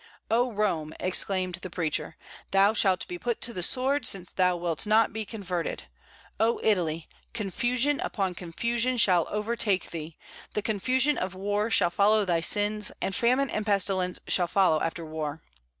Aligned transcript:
"O 0.31 0.51
Rome!" 0.51 0.95
exclaimed 0.99 1.59
the 1.61 1.69
preacher, 1.69 2.17
"thou 2.49 2.73
shalt 2.73 3.07
be 3.07 3.19
put 3.19 3.39
to 3.41 3.53
the 3.53 3.61
sword, 3.61 4.07
since 4.07 4.31
thou 4.31 4.57
wilt 4.57 4.87
not 4.87 5.13
be 5.13 5.25
converted. 5.25 5.83
O 6.39 6.59
Italy! 6.63 7.07
confusion 7.35 7.99
upon 7.99 8.33
confusion 8.33 8.97
shall 8.97 9.27
overtake 9.29 9.91
thee; 9.91 10.17
the 10.55 10.63
confusion 10.63 11.19
of 11.19 11.35
war 11.35 11.69
shall 11.69 11.91
follow 11.91 12.25
thy 12.25 12.41
sins, 12.41 12.91
and 12.99 13.13
famine 13.15 13.51
and 13.51 13.63
pestilence 13.63 14.17
shall 14.27 14.47
follow 14.47 14.81
after 14.81 15.05
war." 15.05 15.43